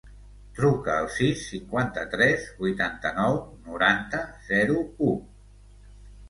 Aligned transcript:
Truca 0.59 0.93
al 1.01 1.09
sis, 1.15 1.43
cinquanta-tres, 1.51 2.47
vuitanta-nou, 2.63 3.37
noranta, 3.69 4.23
zero, 4.49 4.81
u. 5.11 5.13